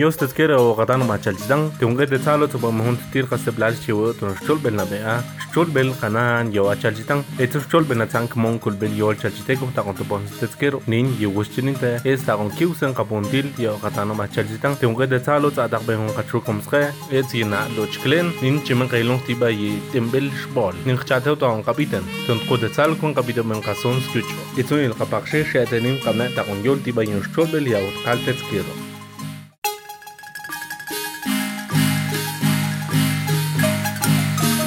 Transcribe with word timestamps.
niños 0.00 0.16
te 0.16 0.26
quiero 0.28 0.56
o 0.70 0.74
gatan 0.74 1.06
machal 1.06 1.36
chidang 1.36 1.70
que 1.78 1.84
un 1.84 1.94
gete 1.98 2.18
salo 2.24 2.48
to 2.48 2.58
bom 2.58 2.80
hunt 2.80 3.00
tir 3.12 3.26
khasab 3.30 3.58
lal 3.58 3.74
chiwo 3.82 4.14
to 4.18 4.34
stol 4.40 4.58
bel 4.64 4.74
na 4.74 4.84
bea 4.90 5.14
stol 5.44 5.66
bel 5.74 5.92
khanan 6.00 6.50
yo 6.56 6.62
achal 6.72 6.94
chidang 6.98 7.22
et 7.38 7.52
stol 7.64 7.84
bel 7.84 7.98
na 7.98 8.06
tank 8.06 8.34
mon 8.42 8.58
kul 8.58 8.74
bel 8.80 8.92
yo 9.00 9.10
achal 9.12 9.30
chite 9.36 9.52
kum 9.60 9.70
ta 9.76 9.82
konto 9.82 10.04
bom 10.10 10.22
te 10.38 10.46
quiero 10.60 10.80
nin 10.86 11.06
yo 11.22 11.28
guschinin 11.36 11.76
te 11.82 11.90
es 12.10 12.24
ta 12.26 12.36
kon 12.38 12.50
kiusen 12.58 12.94
kapondil 12.98 13.46
yo 13.64 13.76
gatan 13.82 14.16
machal 14.20 14.46
chidang 14.50 14.74
que 14.80 14.86
un 14.90 14.96
gete 15.00 15.18
salo 15.26 15.50
ta 15.50 15.68
dak 15.72 15.82
be 15.86 15.94
hun 16.00 16.08
khatru 16.16 16.40
kum 16.46 16.58
skhe 16.66 16.82
et 17.18 17.28
yina 17.38 17.60
lo 17.76 17.84
chklen 17.94 18.32
nin 18.42 18.56
chimen 18.64 18.88
qailon 18.92 19.20
tiba 19.26 19.50
yi 19.60 19.70
tembel 19.92 20.26
shbol 20.40 20.74
nin 20.86 20.96
khatate 21.00 21.30
to 21.40 21.46
an 21.54 21.62
kapiten 21.68 22.04
ton 22.26 22.38
kode 22.48 22.68
sal 22.76 22.90
kon 23.00 23.12
kapiten 23.18 23.46
men 23.50 23.60
qason 23.66 24.00
skucho 24.06 24.40
etun 24.60 24.80
il 24.86 24.94
qapakshe 24.98 25.38
shatenim 25.50 25.96
qamna 26.04 26.24
ta 26.36 26.42
kon 26.46 26.64
yol 26.66 26.78
tiba 26.84 27.02
yin 27.10 27.20
stol 27.28 27.48
bel 27.52 27.66
yo 27.74 27.82
qaltet 28.06 28.40
quiero 28.48 28.89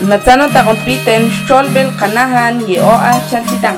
מצאנו 0.09 0.45
את 0.45 0.57
הרומפיטן 0.57 1.23
שטולבל 1.31 1.91
חנהן 1.91 2.57
יאואה 2.69 3.13
צ'לציטן. 3.31 3.77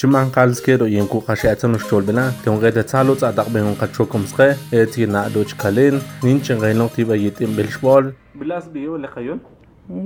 Chuman 0.00 0.30
kals 0.30 0.58
kero 0.66 0.86
yen 0.86 1.06
ku 1.12 1.18
kashi 1.26 1.48
atsan 1.52 1.72
shtol 1.82 2.02
bena 2.08 2.24
tiong 2.42 2.60
ge 2.62 2.70
de 2.76 2.82
tsalo 2.90 3.12
tsa 3.18 3.28
dak 3.38 3.48
ben 3.54 3.74
ka 3.80 3.86
chokom 3.94 4.24
skhe 4.30 4.48
et 4.78 4.86
ti 4.92 5.06
na 5.14 5.20
do 5.34 5.40
chkalen 5.50 5.96
nin 6.24 6.38
chen 6.44 6.58
ge 6.62 6.70
nok 6.80 6.92
ti 6.96 7.02
ba 7.08 7.14
yitim 7.22 7.50
bel 7.56 7.66
shbol 7.76 8.04
bilas 8.38 8.64
bi 8.72 8.80
yo 8.86 8.94
le 9.02 9.08
khayon 9.14 9.38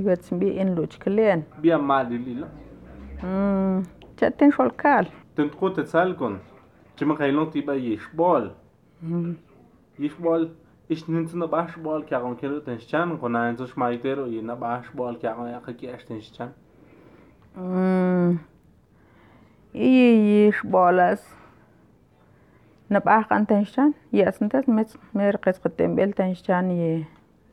Jetzt 0.06 0.30
bi 0.40 0.48
in 0.62 0.68
Lutsch 0.76 0.98
gelernt. 1.04 1.44
bi 1.62 1.68
ma 1.88 1.98
li 2.08 2.16
li 2.24 2.34
la 2.40 2.48
Hm, 3.22 3.76
chatten 4.18 4.50
schon 4.54 4.70
kal. 4.82 5.04
tent 5.36 5.52
ko 5.60 5.66
te 5.76 5.82
tsal 5.90 6.10
kon 6.20 6.34
chuman 6.96 7.16
ge 7.20 7.30
nok 7.38 7.48
ti 7.52 7.60
اشتنينتنا 10.91 11.45
باش 11.45 11.75
بال 11.79 12.05
كاغون 12.05 12.35
كيرو 12.35 12.59
تنشان 12.59 13.17
قنانتوش 13.17 13.77
مايتيرو 13.77 14.25
ينا 14.25 14.53
باش 14.53 14.85
بال 14.95 15.19
كاغون 15.19 15.47
يقا 15.49 15.71
كي 15.71 15.95
اشتنشان 15.95 16.51
إيش 19.75 20.65
بالاس 20.65 21.27
نبقى 22.91 23.21
قن 23.21 23.47
تنشان 23.47 23.93
يا 24.13 24.31
سنتس 24.31 24.69
مت 24.69 24.97
مرقت 25.13 25.57
قدام 25.67 25.95
بل 25.95 26.11
تنشان 26.13 26.71
ي 26.71 27.05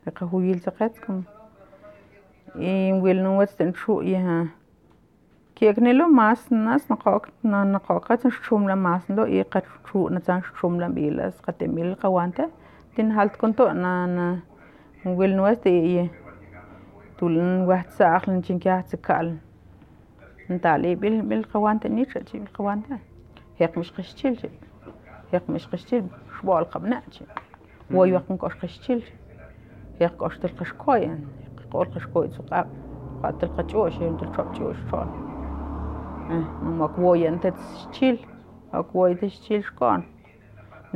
يقا 0.07 0.25
هو 0.25 0.39
يلتقتكم 0.39 1.23
إيه 2.55 2.93
ويل 2.93 3.23
نوت 3.23 3.49
تنشو 3.49 4.01
يها 4.01 4.47
كيكني 5.55 5.93
لو 5.93 6.07
ماس 6.07 6.53
ناس 6.53 6.91
نقاق 6.91 7.27
نقاقات 7.45 8.25
نشوم 8.25 8.69
لماس 8.69 9.11
لو 9.11 9.23
إيه 9.25 9.43
قد 9.43 9.63
شو 9.91 10.09
نتان 10.09 10.41
شوم 10.61 10.81
لم 10.81 10.93
بيلاس 10.93 11.39
قدام 11.39 11.75
بل 11.75 11.95
قوانته 11.95 12.49
تن 12.95 13.11
altcontoa 13.11 13.71
in 13.71 15.15
huelik 15.15 16.11
tulan 17.17 17.65
huazhatl 17.65 18.57
kiajtsikal 18.59 19.27
intali 20.49 20.95
bilkahuantinitl 21.29 22.19
bilkahuantian 22.31 23.01
yekmixkixtilchi 23.59 24.51
yekmixkixtil 25.33 26.03
xbolkamnachi 26.37 27.27
uayuaknkoxkixtilchi 27.93 29.13
mm. 29.13 29.19
yekkoxtilkaxkoyan 29.99 31.19
yekkolkaxkoy 31.57 32.27
tsukab 32.27 32.67
kuatilkachux 33.21 34.01
yontilchopchiuxchon 34.01 35.09
nomak 36.63 36.97
eh, 36.97 37.03
woyantetsxchil 37.03 38.17
akwoytixchil 38.71 39.63
xkon. 39.63 40.03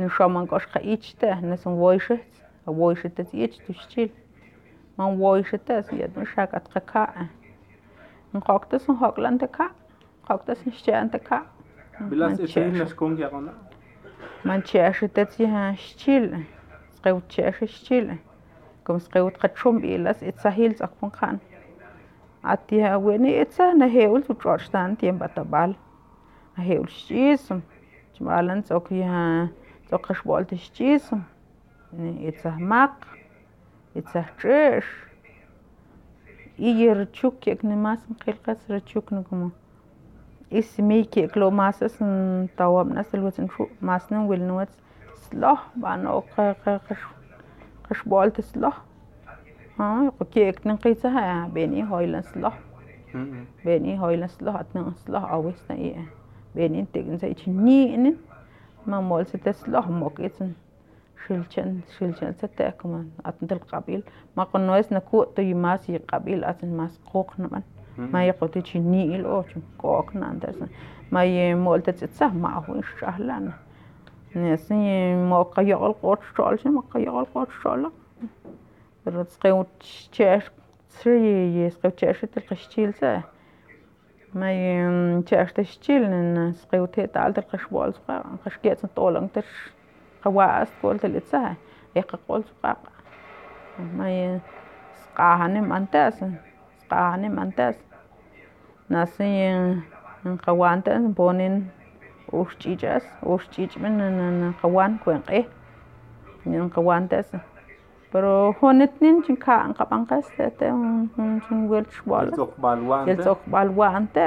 nixoman 0.00 0.46
koxka 0.52 0.80
a 0.80 1.40
nisonwoixits 1.50 2.40
woixitets 2.66 3.34
ich 3.34 3.58
tuxchil 3.66 4.10
man 4.96 5.18
woixitas 5.18 5.92
yet 5.92 6.16
mixakat 6.16 6.66
ka 6.86 7.04
e. 7.22 7.24
nkoktas 8.34 8.88
njoklan 8.88 9.38
teka 9.38 9.70
nkoktas 10.22 10.64
nixche'an 10.66 11.10
teka 11.10 11.38
vilas 12.10 12.38
itin 12.38 12.78
laxkon 12.78 13.16
yakgona 13.18 13.52
man 14.44 14.62
che'axitets 14.62 15.40
yaha 15.40 15.64
xchila 15.84 16.42
skewit 16.96 17.28
che'axa 17.28 17.64
e 17.64 17.68
xchila 17.76 18.16
como 18.84 18.98
skewit 18.98 19.38
kachumbilas 19.42 20.22
itsajil 20.22 20.74
tsakpunkgan 20.74 21.40
atia 22.42 22.94
e 22.94 22.98
wani 23.06 23.32
itsa 23.42 23.72
naje'ul 23.74 24.22
tsuch'o'oxtanan 24.24 24.96
tiempa 25.00 25.28
tabal 25.28 25.74
naje'ul 26.56 26.88
xch'isom 26.88 27.60
chmalan 28.14 28.62
tsokj 28.62 28.92
yaha 29.02 29.48
tzoqax 29.90 30.22
waltixchizo 30.24 31.18
itzajmak 32.30 33.06
itzajch'ix 33.98 34.86
y 36.60 36.86
rchuk 36.94 37.40
ke'ek 37.42 37.64
nimas 37.66 38.04
nqil 38.12 38.38
qatz 38.44 38.68
rchuk 38.70 39.10
como 39.26 39.50
y 40.50 40.62
simiy 40.62 41.08
ke'ek 41.10 41.34
lo 41.34 41.50
masas 41.50 41.98
ntawamnas 41.98 43.10
tilwatz 43.10 43.42
nxu' 43.42 43.70
masna 43.82 44.22
nwilnawatz 44.22 44.78
sloj 45.26 45.58
b'anoo' 45.74 46.22
qaxb'o'lta 47.88 48.46
sloj 48.52 48.76
ke'ek 50.30 50.62
ninqil 50.70 50.94
tzaj 51.02 51.50
b'eni 51.54 51.82
jo'ila 51.90 52.22
sloj 52.30 52.56
b'eni 53.64 53.98
jo'ila 53.98 54.30
sloj 54.38 54.62
atnaq 54.62 54.94
sloj 55.02 55.24
awis 55.34 55.60
na 55.66 55.74
y 55.74 55.94
b'eni 56.54 56.86
ntek'en 56.86 57.18
tzaj 57.18 57.34
ich 57.34 57.46
ni'nin 57.50 58.20
mamol 58.86 59.26
se 59.26 59.38
teslohmok 59.38 60.20
itzan 60.28 60.54
xilchen 61.26 61.82
xilchen 61.96 62.34
se 62.40 62.48
tekman 62.48 63.10
atn 63.24 63.46
del 63.46 63.60
qabil. 63.72 64.02
Maqon 64.36 64.66
no 64.66 64.74
es 64.74 64.90
naku 64.90 65.24
to 65.34 65.42
yimas 65.42 65.88
y 65.88 65.98
qabil 66.12 66.44
atn 66.44 66.76
mas 66.76 66.98
qoqnaman 67.12 67.64
mm. 67.96 68.10
ma 68.12 68.24
yaqoti 68.24 68.62
chinil 68.62 69.26
o 69.26 69.42
chim 69.48 69.62
qoqnan 69.78 70.40
des 70.40 70.56
ma 71.10 71.24
yemol 71.24 71.82
tetsa 71.82 72.28
ma 72.44 72.60
hu 72.66 72.82
shahlan 72.98 73.52
nes 74.34 74.70
ni 74.70 75.14
mo 75.30 75.42
qayol 75.54 75.96
qot 76.02 76.22
shol 76.36 76.58
shim 76.62 76.78
qayol 76.94 77.26
qot 77.34 77.50
shol 77.62 77.90
pero 79.04 79.24
tsqew 79.24 79.64
chesh 80.16 80.50
tsri 80.94 81.34
yesqew 81.58 81.92
chesh 82.02 82.24
tilqishchil 82.34 82.94
sa 83.00 83.12
ما 84.33 84.47
قيال 84.47 85.23
قوت 85.25 85.31
شال 85.31 85.47
رتسقي 85.57 85.67
تشاش 85.67 85.79
سري 85.81 85.95
يسقي 85.95 85.95
تشاش 85.95 85.95
تلقشتيل 85.95 85.95
سه 85.95 85.99
ما 85.99 86.11
يتشاش 86.11 86.11
تشتيل 86.11 86.33
نسقي 86.33 86.87
تيتال 86.87 87.33
تلقشبول 87.33 87.93
سقا 87.93 88.23
قشكيت 88.45 88.85
طولن 88.85 89.31
تش 89.31 89.45
qawaas 90.25 90.69
qolta 90.81 91.07
litsaha 91.15 91.53
eqa 91.99 92.17
qol 92.27 92.41
suqaqa 92.49 92.89
may 93.97 94.15
sqahanim 95.03 95.67
antas 95.77 96.15
sqahanim 96.81 97.35
antas 97.43 97.77
nasi 98.89 99.29
qawanta 100.45 100.93
ponin 101.17 101.55
uxchichas 102.41 103.05
uxchichmin 103.33 103.95
pero 108.12 108.52
honetnin 108.60 109.22
chin 109.22 109.36
ka 109.36 109.56
an 109.64 109.74
kapangkas 109.74 110.26
tete 110.36 110.70
hun 110.70 111.40
chin 111.46 111.68
welch 111.68 112.00
bal 112.06 112.30
tok 112.40 112.56
balwante 112.64 113.16
tok 113.24 113.40
balwante 113.54 114.26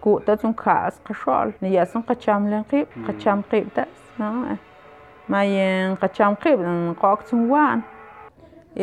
ku 0.00 0.20
ta 0.26 0.36
chin 0.36 0.54
ka 0.54 0.76
as 0.90 1.00
qashol 1.08 1.52
ni 1.60 1.74
yasin 1.76 2.02
qacham 2.10 2.46
len 2.50 2.64
qib 2.70 2.86
qacham 3.06 3.42
qib 3.50 3.72
ta 3.74 3.84
na 4.18 4.30
ma 5.28 5.42
yen 5.42 5.96
qacham 6.02 6.38
qib 6.46 6.62
qoq 7.02 7.26
chin 7.28 7.48
wan 7.52 7.82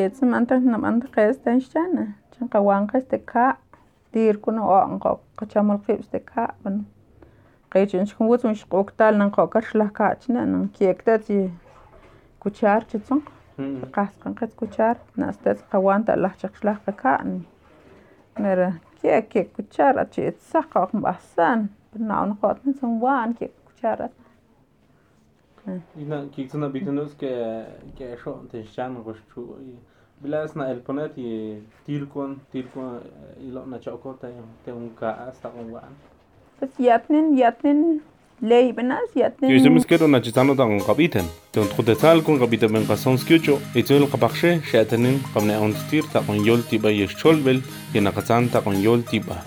ets 0.03 0.21
manta 0.21 0.59
nam 0.59 0.83
anta 0.89 1.07
qes 1.15 1.43
tan 1.43 1.59
shana 1.71 2.05
chin 2.35 2.47
qawan 2.53 2.87
qes 2.91 3.07
te 3.11 3.17
ka 3.33 3.49
dir 4.13 4.37
kun 4.43 4.59
o 4.59 4.79
qoq 5.05 5.19
qacham 5.39 5.71
al 5.71 5.79
qib 5.87 6.07
te 6.11 6.19
ka 6.31 6.47
ban 6.63 6.85
qechin 7.71 8.05
chin 8.09 8.27
wutum 8.29 8.53
shqoqtal 8.61 9.13
nan 9.21 9.29
qoqar 9.37 9.63
shlaka 9.69 10.15
chna 10.21 10.41
nan 10.53 10.63
kiekta 10.75 11.13
ti 11.27 11.37
kuchar 12.43 12.81
chitsun 12.91 13.21
qasqankha 13.95 14.47
cuchar 14.59 14.95
nast'et 15.17 15.59
qawan 15.71 16.05
taqlaj 16.07 16.35
chaqxlaj 16.41 16.77
qaka'an 16.85 17.29
mero 18.43 18.69
ke' 19.01 19.21
ke' 19.31 19.45
cuchara 19.55 20.03
chi'tza 20.13 20.61
qa'q 20.73 20.91
mb'ajsan 20.99 21.69
na'l 22.09 22.25
nqo'tna 22.33 22.73
ntzunwa'n 22.73 23.37
ke' 23.39 23.51
cucharat 23.67 24.13
kiktza 26.35 26.57
nab'it'unutz 26.57 27.13
ke' 27.21 27.33
ke 27.97 28.07
tinxan 28.51 28.95
wuxchu' 29.05 29.47
b'la' 30.21 30.47
sna'elpanet 30.53 31.17
y 31.17 31.29
tilkon 31.85 32.39
tilkon 32.51 33.01
iloo' 33.47 33.67
nachokol 33.73 34.15
ta' 34.21 34.31
tawunka' 34.65 35.13
hasta 35.25 35.49
wan 35.49 35.93
pues 36.59 36.73
yat'nin 36.87 37.37
yat'nin 37.37 38.01
ley 38.41 38.71
benas 38.71 38.99
ya 39.15 39.29
ten 39.29 39.49
yo 39.49 39.55
estamos 39.55 39.85
que 39.85 39.95
una 39.95 40.21
chitano 40.21 40.55
tan 40.55 40.79
capiten. 40.79 41.25
Ton 41.51 41.67
trotetal 41.69 42.23
con 42.23 42.39
capiten 42.39 42.71
men 42.71 42.85
pasan 42.85 43.17
skiucho 43.17 43.61
y 43.73 43.83
todo 43.83 43.99
el 43.99 44.09
capache 44.09 44.61
ya 44.73 44.85
tenen 44.85 45.19
con 45.33 45.49
un 45.49 45.75
ta 46.11 46.21
con 46.21 46.43
yol 46.43 46.63
tiba 46.63 46.91
y 46.91 47.07
cholbel 47.07 47.61
y 47.93 48.01
na 48.01 48.11
kazan 48.11 48.49
con 48.49 48.81
yol 48.81 49.03
tiba. 49.03 49.43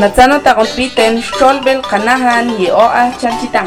נצאנו 0.00 0.34
תרוטריטן 0.38 1.20
שולבל 1.20 1.82
חנהן 1.82 2.48
יאועה 2.58 3.10
צ'אנצ'יטן 3.18 3.64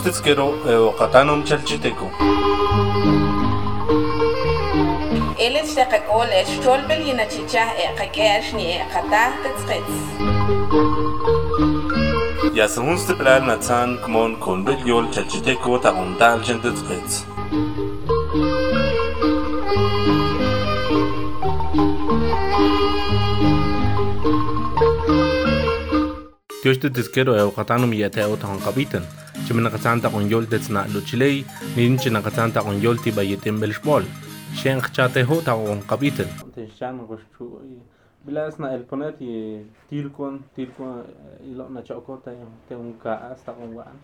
ustezkero 0.00 0.46
eokatanom 0.72 1.44
chalchiteko. 1.44 2.06
إلش 5.40 5.74
تقول 5.74 6.26
إيش 6.26 6.48
تول 6.64 6.80
بلينا 6.88 7.24
تشيشة 7.24 7.60
إقاكاش 7.60 8.54
ني 8.54 8.82
إقاتا 8.82 9.32
تتسقيت 9.44 9.84
يا 12.54 12.66
سهونس 12.66 13.06
تبلال 13.06 13.46
نتان 13.46 13.96
كمون 13.96 14.36
كون 14.36 14.64
بليول 14.64 15.10
تشتكو 15.10 15.76
تاون 15.76 16.16
دال 16.18 16.42
جن 16.42 16.62
تتسقيت 16.62 17.10
Tioște 26.62 26.90
tezquero 26.90 27.32
e 27.40 27.42
o 27.42 27.50
catano 27.50 27.86
mi 27.86 27.96
yate 28.02 28.22
o 28.24 28.36
tan 28.36 28.60
capitan. 28.60 29.04
chiminnakatsanta 29.46 30.12
kon 30.14 30.26
yoltech 30.32 30.66
na'lochlej 30.76 31.36
nin 31.76 31.92
chinankatsantaj 32.02 32.64
kon 32.66 32.82
yolti 32.86 33.10
bayetin 33.18 33.56
belxbol 33.62 34.04
xen 34.60 34.78
xchatejo 34.86 35.36
ta 35.46 35.52
onkabiten 35.72 36.28
texxana 36.56 37.02
wx 37.10 37.22
بلاس 38.26 38.60
نا 38.60 38.74
البونات 38.74 39.14
تيلكون 39.90 40.40
تيلكون 40.56 41.04
يلقنا 41.44 41.80
تشوكو 41.80 42.18
تيون 42.68 42.94
كاس 43.04 43.44
تاون 43.44 43.72
وان 43.74 43.96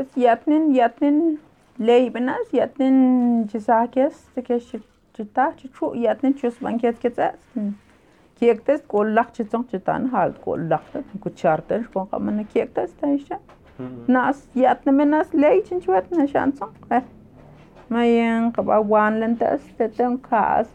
بس 0.00 0.18
ياتنين 0.18 0.74
ياتنين 0.76 1.38
لي 1.78 2.08
بناس 2.10 2.54
ياتنين 2.54 3.46
جزاكيس 3.46 4.24
تكش 4.36 4.76
جتا 5.18 5.50
تشو 5.50 5.94
ياتنين 5.94 6.34
تشوس 6.34 6.58
بانكيت 6.62 6.98
كتاس 6.98 7.38
كيكتس 8.40 8.80
كل 8.88 9.14
لخ 9.14 9.30
تشتون 9.30 9.66
تشتان 9.66 10.06
هالت 10.06 10.36
كل 10.44 10.68
لخ 10.68 10.80
تكو 11.14 11.28
تشارتن 11.28 11.84
شكون 11.84 12.04
قمنا 12.04 12.42
كيكتس 12.54 12.90
تنشا 13.02 13.38
nas 14.07 14.47
yat 14.55 14.85
na 14.85 14.91
menas 14.91 15.33
leichin 15.33 15.81
chuat 15.81 16.11
na 16.11 16.25
shanson 16.27 16.69
eh 16.91 17.03
mayan 17.89 18.51
kaba 18.51 18.81
wan 18.81 19.19
lentas 19.19 19.61
teteng 19.77 20.17
kas 20.29 20.67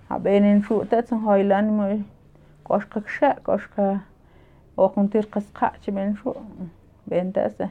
habenin 0.09 0.59
shuutatsan 0.67 1.19
hoilan 1.27 1.65
mo 1.77 1.85
qoshqaksha 2.69 3.29
qoshqa 3.47 3.85
oquntir 4.85 5.25
qasqach 5.33 5.85
ben 5.95 6.15
shu 6.19 6.33
bentasa 7.09 7.67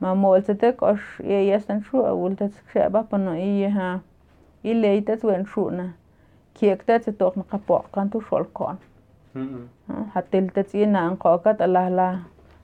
ma 0.00 0.10
moltete 0.22 0.68
qosh 0.82 1.06
eyasan 1.38 1.78
shu 1.86 1.96
awultatskshaba 2.10 3.00
pano 3.10 3.32
iyaha 3.50 3.88
ileytat 4.70 5.20
wen 5.28 5.44
shuna 5.52 5.86
kiektat 6.58 7.04
toqnqapoqkan 7.20 8.10
tu 8.12 8.18
xolkon 8.28 8.76
hatiltatsi 10.14 10.86
nanqokat 10.96 11.58
alahla 11.66 12.08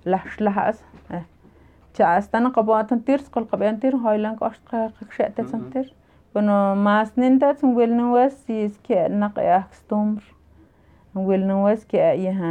laxtlajas 0.05 0.83
cha'astan 1.97 2.51
qa'ba'tan 2.55 3.03
tir 3.09 3.23
tz'oqlqabi'an 3.23 3.81
tir 3.83 3.97
njoylan 3.99 4.39
k'ox 4.41 4.57
qakxe'tetsan 4.71 5.69
tir 5.75 5.91
bueno 6.35 6.57
mas 6.87 7.13
nin 7.17 7.39
tach 7.43 7.61
nwilna 7.63 8.09
wes 8.13 8.41
ke' 8.89 9.05
naq 9.23 9.39
yaj 9.49 9.69
costumbr 9.71 10.25
nwilna 11.15 11.61
wes 11.65 11.85
ke' 11.93 12.03
yaja 12.25 12.51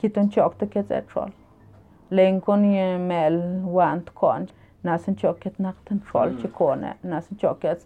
kitancho'kta 0.00 0.70
ketz' 0.74 0.94
e'tro'la 1.00 2.16
leenk'un 2.20 2.64
me'l 3.10 3.38
wa'nta 3.76 4.16
ko'n 4.22 4.48
na'sa 4.88 5.12
ncho'k 5.12 5.42
ketz 5.44 5.60
naq 5.66 5.76
tinxo'la 5.90 6.40
chikon 6.42 6.84
e' 6.90 6.96
na'sa 7.12 7.36
ncho'k 7.36 7.60
ketz 7.66 7.84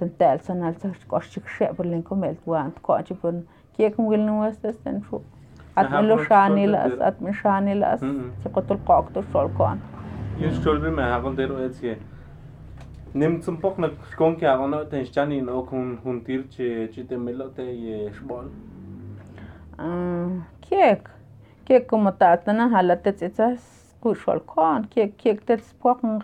tinte'la 0.00 0.44
sanal 0.46 0.78
k'ox 0.82 1.34
chikxe' 1.34 1.74
pero 1.76 1.90
leenk'un 1.90 2.24
me'l 2.24 2.38
wa'nta 2.54 2.80
ko'ncha 2.88 3.18
pero 3.22 3.44
ke'ka 3.76 4.00
nwilna 4.02 4.38
wes 4.40 4.56
desde 4.64 4.96
nxu' 4.96 5.20
tru 5.78 5.86
at 5.86 5.92
Aha, 5.92 6.02
melo 6.02 6.16
por 6.16 6.24
shani 6.26 6.64
trol 6.64 6.72
las 6.72 6.92
tatir. 6.92 7.02
at 7.08 7.20
me 7.20 7.32
shani 7.32 7.74
las 7.78 8.00
Mhm. 8.02 8.32
chikotul 8.42 8.78
qokto 8.86 9.22
trol 9.32 9.48
kon 9.56 9.80
Yun 10.40 10.52
stolbel 10.52 10.92
me 10.92 11.02
hagon 11.02 11.34
dero 11.36 11.58
etsie. 11.58 11.96
Nim 13.14 13.40
zum 13.42 13.56
pok 13.56 13.78
na 13.78 13.88
skon 14.12 14.36
ke 14.36 14.46
hagon 14.46 14.70
no 14.70 14.84
ten 14.84 15.04
stani 15.04 15.40
no 15.42 15.62
kun 15.62 15.98
hun 16.04 16.20
tir 16.24 16.42
che 16.50 16.88
che 16.92 17.02
te 17.04 17.16
melote 17.16 17.62
ye 17.84 18.10
shbol. 18.12 18.50
Kiek. 20.60 21.08
Kiek 21.66 21.86
como 21.86 22.10
tatana 22.12 22.68
halatet 22.70 23.22
itzas 23.22 23.60
kushol 24.02 24.40
kon. 24.46 24.84
Kiek 24.84 25.16
kiek 25.18 25.44
tets 25.46 25.72
poken 25.82 26.20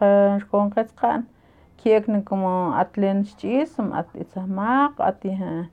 kon 0.51 0.71
kan. 0.97 1.27
Kiek 1.79 2.09
ni 2.09 2.23
como 2.23 2.73
atlen 2.73 3.25
chisum 3.25 3.93
at 3.93 4.09
itzas 4.15 4.47
mak 4.49 5.01
at 5.01 5.23
ha. 5.25 5.67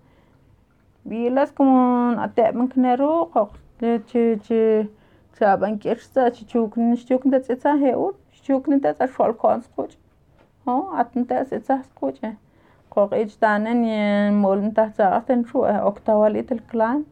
Bilas 1.07 1.51
como 1.53 2.15
ate 2.19 2.51
man 2.53 2.69
knero 2.69 3.29
qok 3.81 4.05
che 4.11 4.23
che 4.47 4.61
chaban 5.37 5.77
kirsta 5.79 6.29
che 6.31 6.45
chukn 6.45 6.95
chukn 6.95 7.31
tets 7.31 7.49
itzas 7.49 7.79
heu. 7.81 8.11
Chukn 8.45 8.81
tets 8.81 9.13
shol 9.15 9.33
kon 9.33 9.61
skuch. 9.61 9.97
Ho 10.65 10.77
atn 10.93 11.25
tets 11.25 11.51
itzas 11.51 11.85
skuch. 11.89 12.21
Qok 12.89 13.13
ich 13.23 13.39
tanen 13.39 13.83
ye 13.83 14.31
molm 14.31 14.71
tatsaten 14.75 15.45
shu 15.49 15.65
oktawalit 15.65 16.51
el 16.51 16.61
clan. 16.71 17.05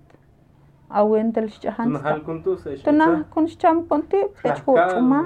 awin 0.89 1.31
del 1.31 1.49
Tun 1.49 1.61
shahans 1.61 2.01
hal 2.01 2.21
kuntu 2.21 2.57
se 2.57 2.75
tuna 2.83 3.23
kun 3.33 3.47
cham 3.47 3.83
konti 3.87 4.21
ech 4.43 4.61
ho 4.65 4.75
chuma 4.75 5.21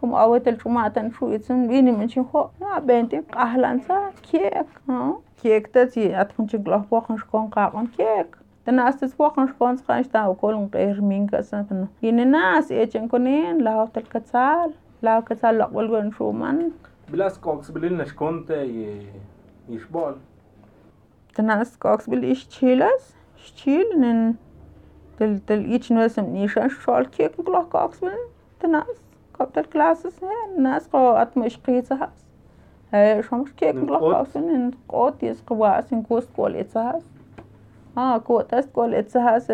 kum 0.00 0.14
awet 0.14 0.46
el 0.46 0.56
chuma 0.56 0.92
tan 0.94 1.12
shu 1.12 1.30
itsun 1.38 1.68
bini 1.68 1.92
min 1.92 2.08
chin 2.08 2.24
ho 2.32 2.50
na 2.60 2.80
benti 2.80 3.20
qahlan 3.36 3.82
sa 3.86 3.98
kek 4.22 4.66
no 4.86 5.22
kek 5.42 5.72
ta 5.72 5.84
ti 5.84 6.12
at 6.12 6.34
kun 6.36 6.48
chin 6.48 6.62
gloh 6.62 6.82
wochen 6.90 7.18
skon 7.18 7.50
ka 7.50 7.70
on 8.68 8.76
kek 8.76 8.76
dann 8.76 8.84
hast 8.84 9.02
es 9.02 9.18
wochen 9.18 9.48
skon 9.48 9.78
skon 9.78 10.04
sta 10.04 10.28
o 10.28 10.34
koln 10.34 10.70
qer 10.70 11.00
min 11.00 11.26
ka 11.26 11.42
sa 11.42 11.62
tan 11.62 11.88
ine 12.02 12.24
nas 12.24 12.70
echen 12.70 13.08
konin 13.08 13.62
la 13.62 13.72
hotel 13.72 14.02
katsal 14.02 14.72
la 15.02 15.22
katsal 15.22 15.56
la 15.56 15.68
wal 15.72 15.88
gon 15.88 16.12
shu 16.12 16.32
man 16.32 16.72
Bilas 17.10 17.38
koks 17.38 17.70
bilil 17.72 17.96
na 17.96 18.04
skon 18.04 18.44
te 18.46 18.54
ye 18.54 19.06
ye 19.68 19.78
shbol. 19.78 20.14
dann 21.36 21.50
hast 21.50 21.80
koks 21.80 22.06
bil 22.06 22.24
ich 22.24 22.48
chilas 22.48 23.14
chil 23.56 23.86
nen 23.96 24.38
del 25.18 25.40
del 25.40 25.72
ich 25.74 25.90
nur 25.90 26.08
sem 26.08 26.32
nisha 26.32 26.68
schol 26.68 27.04
kek 27.06 27.36
gloh 27.36 27.64
koks 27.70 28.00
bil 28.00 28.18
dann 28.60 28.74
hast 28.76 29.02
kommt 29.32 29.56
der 29.56 29.64
classes 29.64 30.20
ne 30.20 30.62
nas 30.62 30.88
ko 30.90 31.16
at 31.16 31.36
mo 31.36 31.44
ishqisa 31.44 31.98
has 31.98 32.28
ko 38.30 38.42
tas 38.54 38.66
kol 38.78 38.96
etsa 39.02 39.20
has 39.30 39.50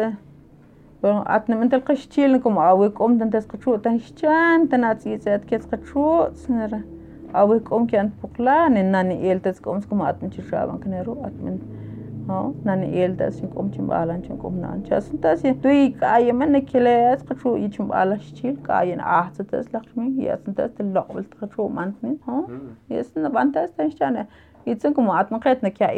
Bueno, 1.04 1.22
at 1.26 1.48
naman 1.48 1.68
tal 1.70 1.82
kashchil 1.82 2.42
como 2.42 2.60
awi 2.60 2.88
kom 2.98 3.18
dan 3.18 3.30
tas 3.30 3.44
kachu 3.46 3.82
tan 3.82 3.98
chan 4.20 4.68
tan 4.68 4.84
at 4.84 5.02
si 5.02 5.18
set 5.18 5.46
kes 5.46 5.66
kachu 5.66 6.04
snera 6.34 6.78
awi 7.34 7.60
kom 7.62 7.86
kyan 7.86 8.10
pukla 8.22 8.70
nen 8.72 8.90
nani 8.90 9.16
el 9.32 9.40
tas 9.40 9.60
kom 9.60 9.82
como 9.82 10.06
at 10.06 10.22
min 10.22 10.30
chishaban 10.30 10.80
knero 10.84 11.18
at 11.26 11.34
min 11.34 11.60
ho 12.30 12.54
nani 12.64 12.88
el 13.02 13.16
tas 13.16 13.34
sin 13.34 13.50
kom 13.50 13.70
chim 13.70 13.86
balan 13.86 14.22
chim 14.22 14.38
kom 14.38 14.58
nan 14.62 14.82
chas 14.88 15.12
tas 15.20 15.42
tui 15.66 15.92
kaya 16.00 16.32
man 16.32 16.58
kile 16.72 17.12
as 17.12 17.22
kachu 17.22 17.54
i 17.66 17.68
chim 17.68 17.88
bala 17.88 18.18
chil 18.40 18.56
kaya 18.72 18.96
na 18.96 19.04
ah 19.20 19.30
tas 19.36 19.70
lakshmi 19.76 20.08
yes 20.24 20.40
tas 20.56 20.72
tal 20.80 20.86
lokbel 20.86 21.30
kachu 21.38 21.70
man 21.70 21.96
min 22.00 22.18
ho 22.26 22.42
yes 22.88 23.14
na 23.16 23.28
ban 23.38 23.52
tas 23.52 23.70
tan 23.72 23.90
chane 24.02 24.26
itsen 24.64 24.94
como 24.94 25.12
at 25.12 25.30
man 25.30 25.40
qet 25.48 25.62
na 25.62 25.68
kya 25.68 25.92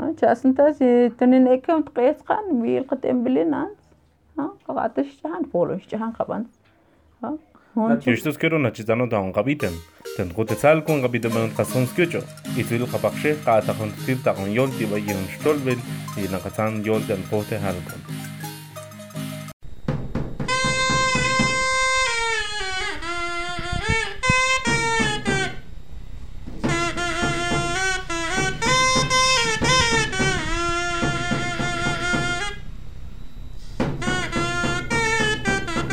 ა 0.00 0.08
ჩასნტას 0.20 0.80
ეთნენ 0.88 1.46
ეკემ 1.56 1.84
ტყეცხან 1.88 2.44
ვიყტემბლენან 2.64 3.70
ა 4.40 4.44
ყატეშ 4.64 5.10
ჩან 5.20 5.42
ბოლოშ 5.52 5.82
ჩან 5.90 6.12
ხაბან 6.16 6.46
ა 7.28 7.32
ნაჩიშტოს 7.90 8.36
კერონაჩი 8.40 8.82
ზანო 8.88 9.06
დაუნყაბიტენ 9.12 9.76
тен 10.16 10.32
готецал 10.38 10.82
კონგაბიდენ 10.88 11.54
ხასონსკიოჭო 11.56 12.20
იტვილ 12.60 12.84
ხაბახშე 12.92 13.32
ყაათახონ 13.44 13.96
ტიპ 14.04 14.18
დაღონ 14.26 14.52
იოლ 14.56 14.76
დიბა 14.80 14.98
იონ 15.08 15.24
შტოლველ 15.36 15.80
ინაკაცან 16.24 16.84
იოლ 16.88 17.08
დენ 17.08 17.24
გოთე 17.32 17.56
ჰალგონ 17.64 18.21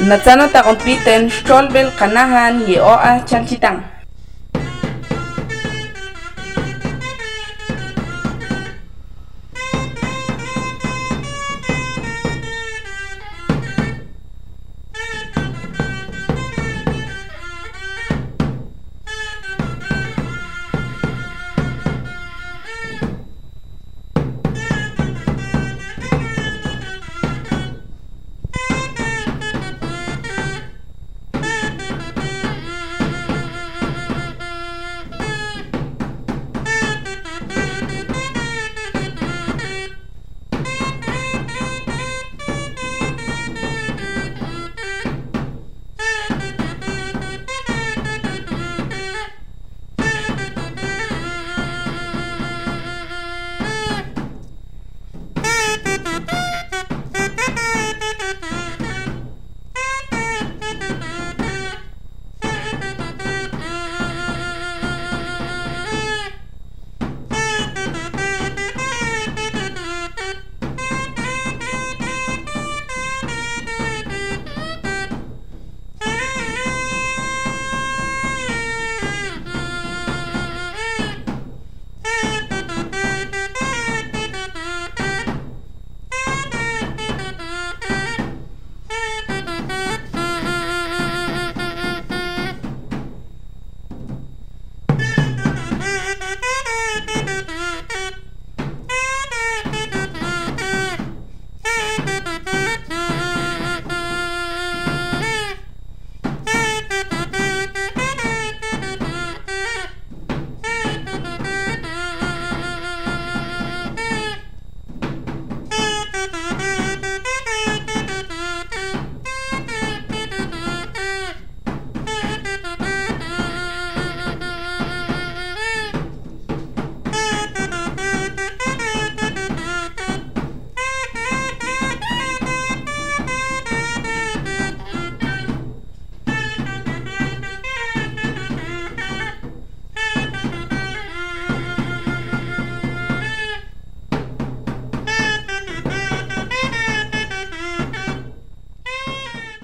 Natsano 0.10 0.50
ta 0.50 0.66
kumpitin, 0.66 1.30
shtol 1.30 1.70
bil 1.70 1.94
kanahan, 1.94 2.66
yeoa 2.66 3.22
chanchitang. 3.30 3.78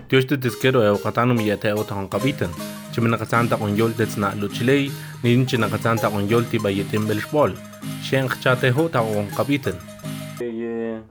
Dios 0.07 0.27
te 0.27 0.37
tiskero 0.37 0.83
e 0.83 0.89
okatano 0.89 1.33
mi 1.33 1.47
yate 1.47 1.73
o 1.73 1.83
tahon 1.83 2.07
kabitan. 2.07 2.51
Chimina 2.91 3.17
kasanta 3.17 3.57
on 3.59 3.75
yol 3.75 3.91
det 3.97 4.15
na 4.17 4.35
luchilei, 4.35 4.91
nin 5.23 5.47
china 5.47 5.67
kasanta 5.67 6.09
on 6.13 6.27
yol 6.29 6.43
ti 6.45 6.59
bayetim 6.59 7.07
belshbol. 7.07 7.55
Shen 8.03 8.29
chate 8.29 8.69
ho 8.69 8.87
ta 8.87 9.01
on 9.01 9.25
kabitan. 9.35 9.73
Ye 10.39 11.01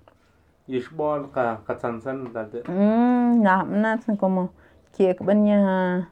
yishbol 0.68 1.26
ka 1.34 1.58
katsansan 1.66 2.32
dalde. 2.32 2.62
Mm, 2.68 3.42
na 3.42 3.64
mnatsan 3.64 4.16
como 4.16 4.52
kiek 4.96 5.24
banya 5.26 6.06